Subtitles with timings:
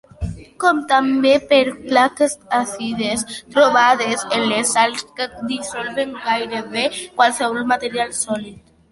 [0.61, 1.57] Com també per
[1.89, 3.23] plaques àcides
[3.55, 6.87] trobades en les sals que dissolen gairebé
[7.21, 8.57] qualsevol material sòlid.